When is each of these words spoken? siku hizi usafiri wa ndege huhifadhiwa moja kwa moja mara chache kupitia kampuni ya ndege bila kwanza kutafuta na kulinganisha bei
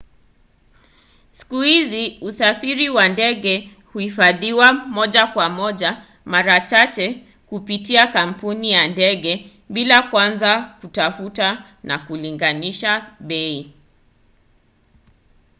siku 1.33 1.61
hizi 1.61 2.17
usafiri 2.21 2.89
wa 2.89 3.09
ndege 3.09 3.69
huhifadhiwa 3.93 4.73
moja 4.73 5.27
kwa 5.27 5.49
moja 5.49 6.05
mara 6.25 6.61
chache 6.61 7.23
kupitia 7.45 8.07
kampuni 8.07 8.71
ya 8.71 8.87
ndege 8.87 9.51
bila 9.69 10.01
kwanza 10.03 10.75
kutafuta 10.81 11.65
na 11.83 11.97
kulinganisha 11.99 13.15
bei 13.19 13.73